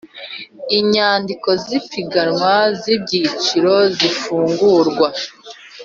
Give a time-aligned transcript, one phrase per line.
[0.79, 5.07] Inyandiko z ipiganwa z ibiciro zifungurwa